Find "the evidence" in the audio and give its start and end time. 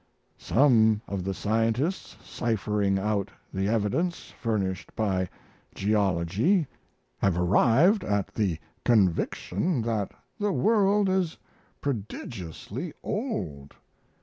3.53-4.33